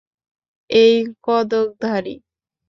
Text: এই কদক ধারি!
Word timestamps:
এই 0.69 0.95
কদক 1.25 1.67
ধারি! 1.83 2.15